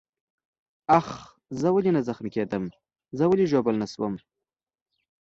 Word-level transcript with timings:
آخ، 0.99 1.07
زه 1.59 1.67
ولې 1.75 1.91
نه 1.95 2.01
زخمي 2.07 2.29
کېدم؟ 2.35 2.63
زه 3.17 3.23
ولې 3.27 3.45
ژوبل 3.51 3.75
نه 3.81 3.87
شوم؟ 3.93 4.13